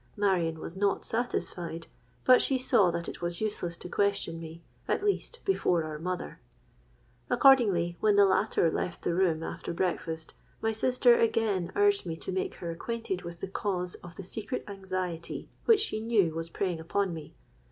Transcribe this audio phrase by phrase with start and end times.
[0.17, 1.85] Marion was not satisfied;
[2.25, 6.39] but she saw that it was useless to question me, at least before our mother:
[7.29, 12.31] accordingly, when the latter left the room after breakfast, my sister again urged me to
[12.31, 16.79] make her acquainted with the cause of the secret anxiety which she knew was preying
[16.79, 17.35] upon me.